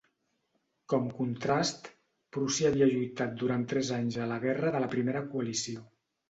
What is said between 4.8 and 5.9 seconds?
la Primera Coalició.